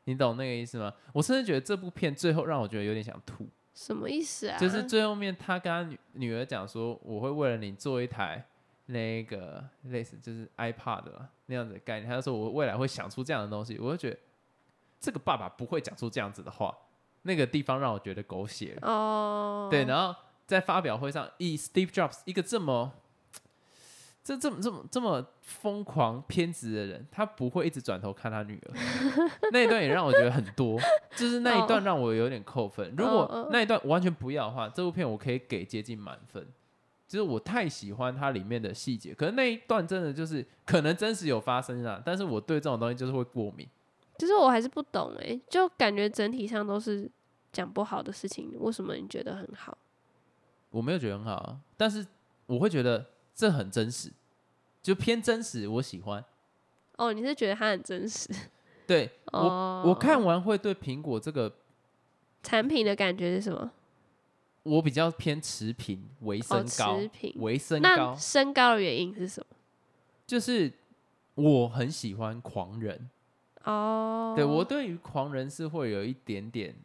[0.03, 0.93] 你懂那个意思吗？
[1.13, 3.47] 我甚至觉得这部片最后让我觉得有点想吐。
[3.73, 4.57] 什么意思啊？
[4.59, 8.45] 就是最后面他跟他女女儿讲说：“我会为了你做一台
[8.91, 11.03] 那个类似就是 iPad
[11.47, 14.17] 那样子的概念。”他就说：“我未来会想出这样的东西。”我就觉得
[14.99, 16.75] 这个爸爸不会讲出这样子的话。
[17.23, 19.67] 那个地方让我觉得狗血哦。
[19.69, 22.93] 对，然后在发表会上，以 Steve Jobs 一个这么。
[24.23, 28.73] 这这么这么这么疯狂偏执的人，他不会一直转头看他女儿。
[29.51, 30.79] 那一段也让我觉得很多，
[31.17, 32.93] 就是那一段让我有点扣分。
[32.95, 36.47] 如果那一段完全不要的话，这部片我可以给接近满分。
[37.11, 43.67] 就是我太喜欢它里面的细节，可是那一段真的就是可能真实有发生啊，但是我对这种东西就是会过敏。
[44.17, 47.11] 其实我还是不懂哎，就感觉整体上都是
[47.51, 49.77] 讲不好的事情，为什么你觉得很好？
[50.69, 52.07] 我没有觉得很好啊，但是
[52.45, 53.05] 我会觉得。
[53.33, 54.11] 这很真实，
[54.83, 56.23] 就偏真实，我喜欢。
[56.97, 58.29] 哦，你是觉得它很真实？
[58.85, 61.51] 对我，我看完会对苹果这个
[62.43, 63.71] 产品的感觉是什么？
[64.63, 68.15] 我比较偏持平，为身高，持平，微身高。
[68.15, 69.55] 身高的原因是什么？
[70.25, 70.71] 就是
[71.35, 73.09] 我很喜欢狂人。
[73.63, 76.75] 哦，对我对于狂人是会有一点点，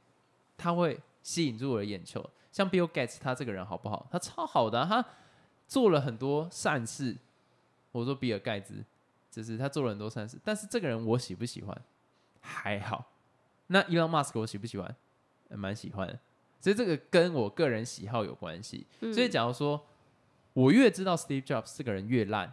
[0.57, 2.25] 他会吸引住我的眼球。
[2.53, 4.07] 像 Bill Gates，他这个人好不好？
[4.11, 5.05] 他超好的，他。
[5.69, 7.17] 做了很多善事，
[7.91, 8.85] 我说比尔盖茨，
[9.33, 11.77] 就是他做了很多善事，但是这个人我喜不喜欢？
[12.41, 13.11] 还好。
[13.67, 14.95] 那 Elon Musk 我喜不喜欢？
[15.49, 16.17] 蛮喜欢的。
[16.67, 18.85] 所以这个跟我个人喜好有关系。
[18.99, 19.81] 所以假如说
[20.53, 22.53] 我越知道 Steve Jobs 这个人越烂，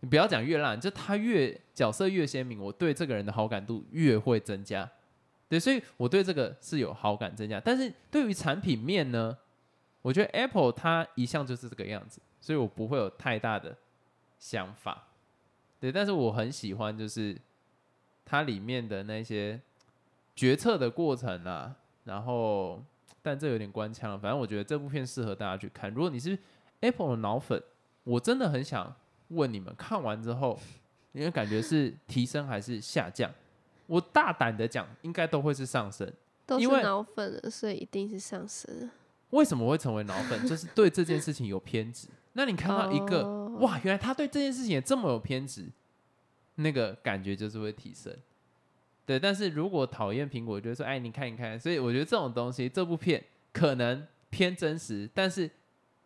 [0.00, 4.90] 你不要讲越烂，就他越角色越鲜明，我对这个人的好感度越会增加。
[5.48, 7.60] 对，所以我对这个是有好感增加。
[7.60, 9.38] 但是对于产品面呢？
[10.02, 13.76] 我觉得 Apple 它一向就是这个样子，所以我不会有太大的
[14.40, 15.06] 想法，
[15.78, 15.92] 对。
[15.92, 17.38] 但是我很喜欢，就是
[18.24, 19.60] 它里面的那些
[20.34, 21.76] 决策的过程啊。
[22.04, 22.82] 然后，
[23.22, 24.18] 但这有点官腔了。
[24.18, 25.92] 反正我觉得这部片适合大家去看。
[25.92, 26.38] 如果你是
[26.80, 27.62] Apple 的脑粉，
[28.04, 28.94] 我真的很想
[29.28, 30.58] 问你们，看完之后，
[31.12, 33.30] 你的感觉是提升还是下降？
[33.86, 36.10] 我大胆的讲，应该都会是上升。
[36.46, 38.90] 都是脑粉了，所以一定是上升。
[39.30, 40.46] 为什么会成为脑粉？
[40.48, 42.08] 就是对这件事情有偏执。
[42.32, 45.68] 那你看到一个哇，原来他对这件事情也这么有偏执，
[46.56, 48.16] 那个感觉就是会提升。
[49.10, 51.58] 对，但是如果讨厌苹果，就说哎，你看一看。
[51.58, 53.20] 所以我觉得这种东西，这部片
[53.52, 55.50] 可能偏真实，但是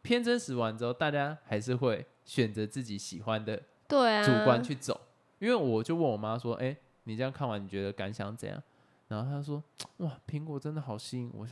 [0.01, 4.99] 偏真实完之后，大家还是会选择自己喜欢的对主观去走。
[5.39, 8.63] 因为我就问我妈说，哎，你这样看完你觉得感想怎样？
[9.09, 9.63] 然后她说，
[9.99, 11.47] 哇，苹果真的好吸引我。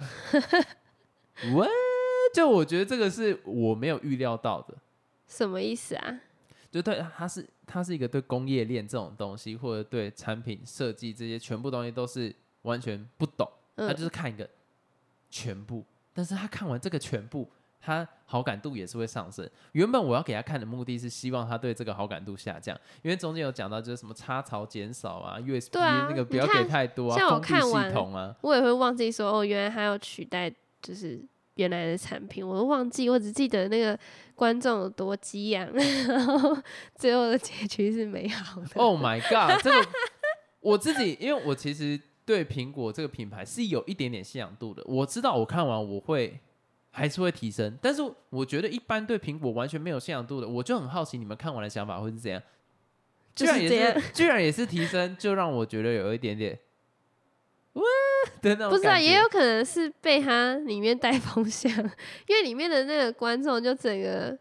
[1.55, 1.69] 喂，
[2.33, 4.75] 就我觉得这个是我没有预料到的，
[5.27, 6.21] 什么意思啊？
[6.73, 14.49] 就对，他是他是一个对工业链这种东西，或者对产品设计这些全部东西都是完全不懂，他就是看一个
[15.29, 17.47] 全部，但是他看完这个全部，
[17.79, 19.49] 他好感度也是会上升。
[19.73, 30.51] 原本我要给他看的目的是希望他对这个好感度下降，因为中间有讲到就是什么插槽减少啊，USB 那个不要给太多啊，像我看完系统啊，我也会忘记说哦，原来还要取代。
[30.83, 31.25] 就是
[31.57, 33.99] 原来的产品，我都忘记，我只记得那个
[34.35, 36.57] 观众有多激昂，然 后
[36.95, 38.69] 最后的结局是美好的。
[38.75, 39.63] Oh my god！
[39.63, 39.89] 这个
[40.61, 44.83] 我自己，因为我其实对苹果这个品牌是有一点点信仰度的。
[44.87, 46.39] 我知道我看完我会
[46.91, 52.43] 还是会提升，但是我觉得一般对苹果完全没有信仰度的，我就很好奇你们看完的想法会是怎样。
[53.35, 56.59] 居然也是，居然也是提升，就让我觉得有一点点。
[57.73, 57.83] 哇！
[58.71, 61.71] 不是啊，也有可能是被他里面带风向，
[62.27, 64.37] 因为里面的那个观众就整个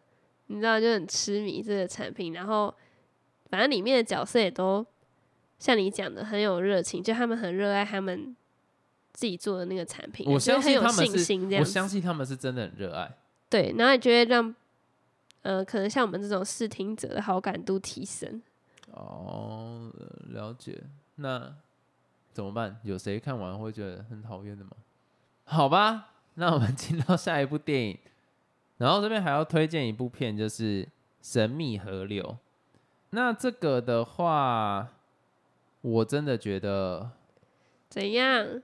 [0.48, 2.74] 你知道就很痴迷这个产品，然后
[3.50, 4.86] 反正里面的角色也都
[5.60, 8.36] 像你讲的很有热情，就他们很热爱他们
[9.14, 13.12] 自己做的那个产品，我相信他们是，我相信他们是真的很热爱。
[13.50, 14.56] 对，然后也觉得让
[15.42, 18.42] 呃，可能像我们这种视听者的好感度提升。
[18.92, 19.92] 哦，
[20.30, 20.84] 了解。
[21.16, 21.54] 那。
[22.32, 22.80] 怎么办？
[22.84, 24.72] 有谁看完会觉得很讨厌的吗？
[25.44, 27.98] 好吧，那我们进到下一部电影。
[28.78, 30.84] 然后这边还要推荐一部片，就是
[31.22, 32.24] 《神秘河流》。
[33.12, 34.90] 那这个的话，
[35.82, 37.12] 我真的觉得
[37.90, 38.62] 怎样？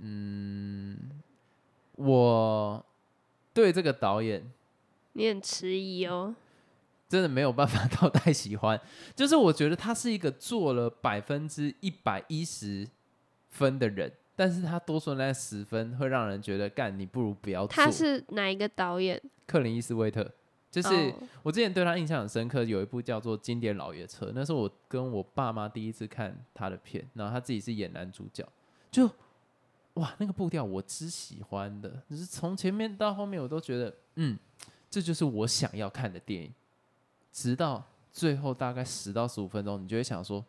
[0.00, 1.10] 嗯，
[1.96, 2.86] 我
[3.52, 4.48] 对这个导演，
[5.14, 6.34] 你很迟疑哦。
[7.08, 8.80] 真的没有办法 到太喜欢，
[9.16, 12.88] 就是我觉得他是一个做了百分之一百一十。
[13.58, 17.74] 分的人，但是他多出那十分会让人觉得干你不如不要做。
[17.74, 19.20] 他是哪一个导演？
[19.46, 20.30] 克林伊斯威特，
[20.70, 28.46] 就是我之前对他印象很深刻，有一部叫做《经典老爷车》，那是我跟我爸妈第一次看他的片，然后他自己是演男主角，
[28.90, 29.10] 就
[29.94, 34.38] 哇那个步调我只喜欢的，就是从前面到后面我都觉得嗯，
[34.88, 36.54] 这就是我想要看的电影，
[37.32, 40.44] 直到最后大概十到十五分钟，你就会想说，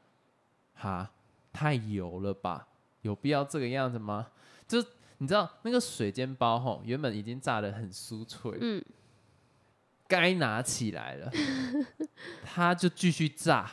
[0.75, 1.09] 哈，
[1.51, 2.67] 太油了吧。
[3.01, 4.27] 有必要这个样子吗？
[4.67, 4.83] 就
[5.17, 8.83] 你知道那个水煎包吼，原本已经炸的很酥脆，嗯，
[10.07, 11.31] 该拿起来了，
[12.43, 13.69] 它就继续炸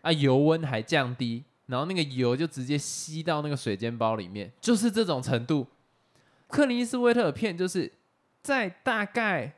[0.00, 5.66] 啊，油温还降低，然后那个油就直接吸到那个水煎包里面，就是这种程度。
[6.48, 7.92] 克林斯威特的片就是
[8.42, 9.52] 在大概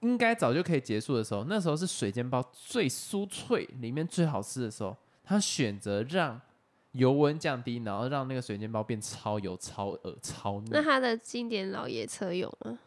[0.00, 6.40] 应该早就可以结束的时候，那时候是水煎包最酥脆、里面最好吃的时候，他选择让。
[6.94, 10.70] 油温降低，然后让那个水煎包变超油、超恶、超腻。
[10.70, 12.78] 那它的经典老爷车有吗？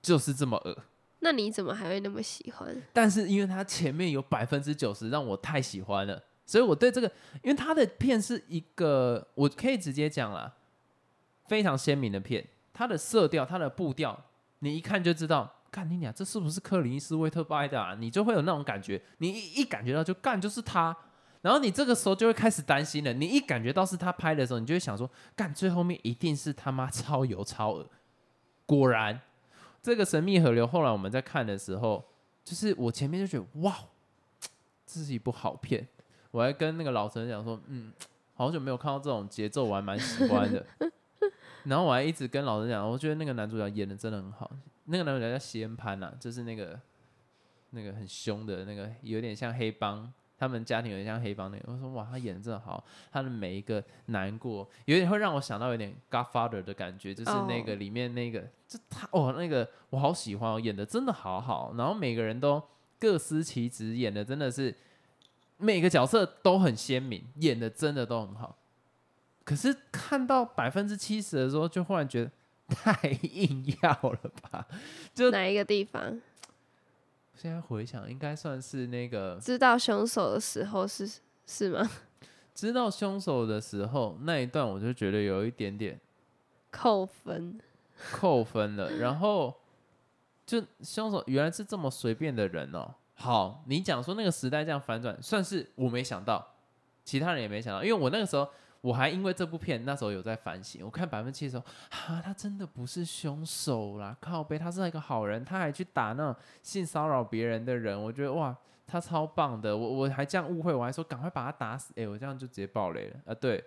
[0.00, 0.76] 就是这么恶。
[1.18, 2.82] 那你怎么还会那么喜欢？
[2.92, 7.10] 但是因为它前面有百分之九十让我太喜欢了，所以我对这个，
[7.42, 10.54] 因为它的片是一个，我可以直接讲啦，
[11.48, 14.26] 非常鲜明的片，它的色调、它的步调，
[14.60, 17.96] 你一看就知道，看你俩这是不是克林斯威特拍的啊？
[17.98, 20.96] 你就会有那种感觉，你一一感觉到就干就是他。
[21.44, 23.12] 然后你这个时候就会开始担心了。
[23.12, 27.86] 你一感觉到是他拍的时候，你就会想说：干，最后面一定是他妈超油超恶。
[28.64, 29.20] 果然，
[29.82, 32.02] 这个神秘河流后来我们在看的时候，
[32.42, 33.76] 就是我前面就觉得哇，
[34.86, 35.86] 这是一部好片。
[36.30, 37.92] 我还跟那个老陈讲说：嗯，
[38.32, 40.64] 好久没有看到这种节奏，我还蛮喜欢的。
[41.64, 44.50] 然后我还一直跟老陈讲，我觉得那个男主角演的真的很好。
[44.86, 46.80] 那个男主角叫西恩潘呐，就是那个
[47.68, 50.10] 那个很凶的那个，有点像黑帮。
[50.44, 62.62] 他们家庭有点像黑帮那个，我说哇，他演的真的好，他的每一个难过，有点会让我想到有点 Godfather 的感觉，就是那个里面那个，就他哦，那个我好喜欢，哦演的真的好好，然后每个人都
[62.98, 64.74] 各司其职，演的真的是
[65.56, 68.58] 每个角色都很鲜明，演的真的都很好。
[69.44, 72.30] 可是看到百分之七十的时候，就忽然觉得
[72.68, 74.66] 太硬要了吧？
[75.14, 76.20] 就哪一个地方？
[77.36, 81.10] 现在回想，应该算是那个知道凶手的时候是
[81.46, 81.90] 是吗？
[82.54, 86.00] 知道凶手的时候那一段，我就觉得有一点点
[86.70, 87.60] 扣分，
[88.12, 88.92] 扣分了。
[88.98, 89.54] 然后
[90.46, 92.94] 就凶手原来是这么随便的人哦。
[93.14, 96.54] 好，你讲说那个时代这样反转，算是我没想到，
[97.04, 98.48] 其他人也没想到，因为我那个时候。
[98.84, 108.54] 我还因为这部片那时候有在反省，我看百分之七十，哈，他真的不是凶手啦，靠背，他是一个好人，他还去打那种性骚扰别人的人，我觉得哇，
[108.86, 113.64] 他超棒的，我我还这样误会，我还说赶快把他打死，哎，我这样就直接爆雷了啊，对，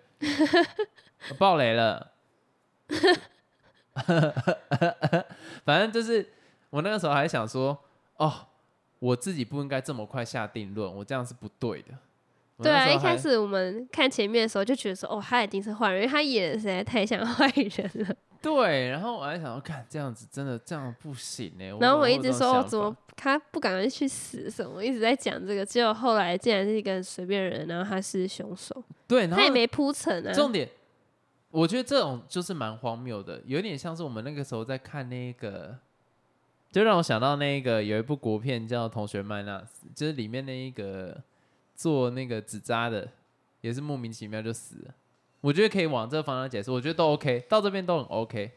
[1.36, 2.12] 爆雷了，
[5.64, 6.30] 反正就是
[6.70, 7.76] 我那个时候还想说，
[8.18, 8.46] 哦，
[9.00, 11.92] 我自己不应该这么快下定论，我这样是不对的。
[12.60, 18.16] 对啊，一开始我们看前面的时候就觉得说，哦，他一定是坏人，因为他演的实在太像 坏人了。
[18.40, 21.66] 对，然后我还想要看这样子，真的这样不行哎。
[21.80, 24.84] 然后我一直说，怎么他不赶快去死什么？
[24.84, 28.82] 一直在讲这个，结果后来竟然是一个随便人，然后他是凶手。
[29.08, 30.32] 对，他也没铺陈啊。
[30.32, 30.68] 重点，
[31.50, 35.76] 我觉得这种就是蛮荒谬的，有点像是我们那个时候在看那个，
[36.70, 41.20] 就让我想到那个有一部国片叫《同学麦纳斯》，就是里面那一个
[41.78, 43.08] 做那个纸扎的，
[43.60, 44.94] 也是莫名其妙就死了。
[45.40, 48.50] 我觉得可以往这个方向解释，我觉得都 OK，到这边都很 OK。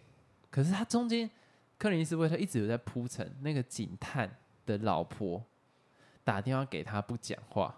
[0.50, 1.30] 可是他中间，
[1.78, 5.44] 克林斯威特一直有在铺陈，那个警探的老婆
[6.24, 7.78] 打电话给他不讲话，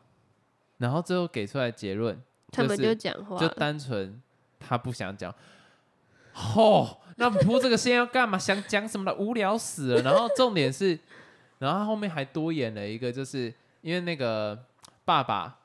[0.77, 2.17] 然后最后给出来结论，
[2.49, 4.21] 他们就讲话，就单纯。
[4.65, 5.29] 他不想讲，
[6.55, 8.39] 哦，那铺这个线要干嘛？
[8.39, 9.13] 想讲什么的？
[9.17, 10.01] 无聊死了。
[10.03, 10.97] 然后重点是，
[11.59, 14.57] 然后后面还多演了一个，就是因为那个
[15.05, 15.59] 爸爸，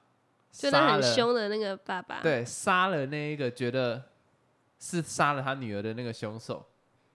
[0.52, 4.02] 就那很凶的那个爸爸，对，杀了那一个觉得
[4.78, 6.64] 是杀了他女儿的那个凶手，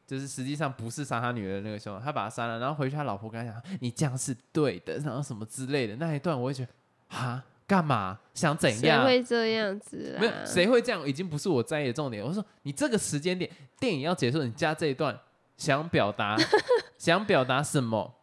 [0.05, 7.43] 就是实际上不是杀他女儿的那个凶手，他把他杀了，然后回去他老婆跟他讲，你这样是对的，然后什么之类的那一段，我会觉得，啊。
[7.65, 8.19] 干嘛？
[8.33, 9.01] 想怎样？
[9.01, 10.17] 谁会这样子？
[10.19, 11.07] 没有，谁会这样？
[11.07, 12.21] 已经不是我在意的重点。
[12.23, 13.49] 我说，你这个时间点，
[13.79, 15.17] 电影要结束，你加这一段，
[15.55, 16.35] 想表达，
[16.99, 18.13] 想表达什么？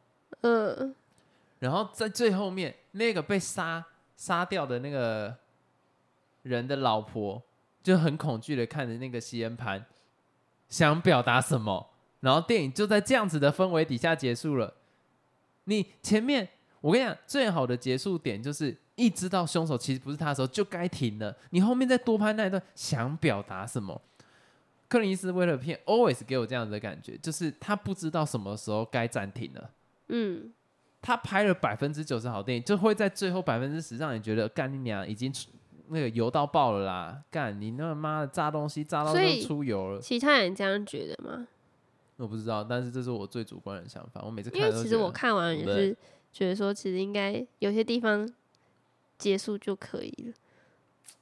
[0.42, 0.94] 嗯。
[1.58, 3.82] 然后在最后面，那个被杀
[4.20, 5.34] 杀掉的那个
[6.42, 7.42] 人的老婆，
[7.82, 9.82] 就很恐惧的看着那个吸烟盘，
[10.68, 11.88] 想表达什么？
[12.20, 14.74] 然后电影就在这样子的氛围底下结束了。
[15.64, 16.46] 你前面，
[16.82, 18.76] 我跟你讲，最好的结束点就是。
[18.96, 21.34] 一知道凶手其实不是他的时候，就该停了。
[21.52, 23.98] 你后面再多拍那一段，想表达什么？
[24.88, 29.70] 克林斯为了片，always 给我这样子的感觉，就是他不知道什么时候该暂停了。
[30.08, 30.52] 嗯，
[31.00, 35.32] 他拍了百分之九十好电影，就会在最后百分之十让你觉得干你娘已经
[35.88, 37.22] 那个油到爆了啦！
[37.30, 40.00] 干你那妈的炸东西炸到都出油了。
[40.00, 41.46] 其他人这样觉得吗？
[42.16, 44.22] 我不知道，但是这是我最主观的想法。
[44.24, 45.96] 我每次因为其实我看完也是
[46.32, 48.28] 觉得说，其实应该有些地方。
[49.20, 50.32] 结束就可以了，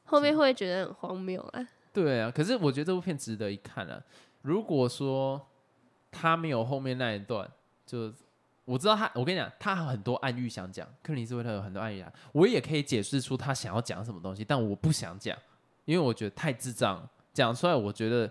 [0.04, 1.68] 后面会觉得很荒谬啊。
[1.92, 4.00] 对啊，可是我觉得这部片值得一看啊。
[4.42, 5.48] 如果说
[6.12, 7.50] 他没有后面那一段，
[7.84, 8.14] 就
[8.68, 15.36] 我知道他，我跟你讲，他很多暗喻想讲，克林斯威特有很多暗喻啊，我也可以解释出他想要讲什么东西，但我不想讲，
[15.86, 18.30] 因为我觉得太智障，讲出来我觉得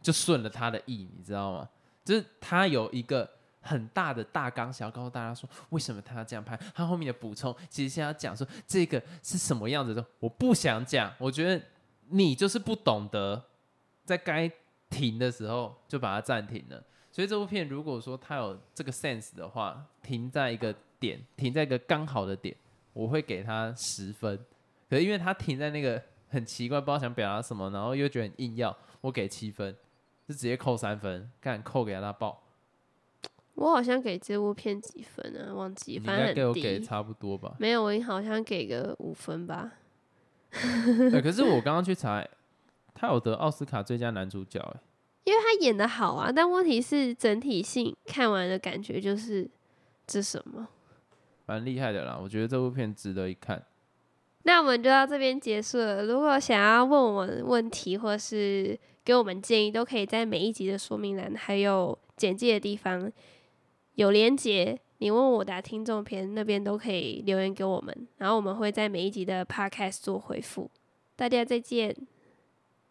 [0.00, 1.68] 就顺了他的意，你知道吗？
[2.04, 3.28] 就是他有一个。
[3.66, 6.54] 很大的大纲，想要告诉大家说，为什么他要这样拍？
[6.74, 11.10] 他后面的补充，其实现在讲说这个是什么样子的，我不想讲。
[11.16, 11.64] 我觉得
[12.10, 13.42] 你就是不懂得，
[14.04, 14.52] 在该
[14.90, 16.84] 停的时候就把它暂停了。
[17.14, 22.56] 所以这部片如果说它有这个 sense 的话，停在一个点，停在一个刚好的点，
[22.92, 24.36] 我会给它十分。
[24.90, 29.72] 可是因为它停在那个很奇怪，不知道想表达什么，然后又觉得很硬要，我给七分，
[30.26, 32.42] 就直接扣三分，看扣给他爆。
[33.54, 35.54] 我好像给这部片几分啊？
[35.54, 37.54] 忘记，反正给我给差不多吧。
[37.60, 39.70] 没有，我好像给个五分吧。
[41.22, 42.26] 可是我刚刚去查，
[42.92, 44.80] 他有得奥斯卡最佳男主角哎，
[45.24, 46.30] 因为他演的好啊。
[46.30, 49.48] 但问题是整体性看完的感觉就是
[50.06, 50.68] 这什么？
[51.46, 53.62] 蛮厉害的啦，我觉得这部片值得一看。
[54.44, 56.04] 那我们就到这边结束了。
[56.04, 63.10] 如果想要问我们问题或是给我们建议，都可以在每一集的说明栏还有简介的地方。
[63.94, 70.70] 有连接，你问我的听众篇那边都可以留言给我们，然后我们会在每一集的 podcast 做回复。
[71.16, 71.94] 大家再见。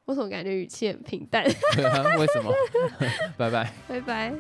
[0.06, 1.44] 我怎么感觉语气很平淡？
[2.20, 2.54] 为什么？
[3.38, 3.72] 拜拜。
[3.88, 4.34] 拜拜。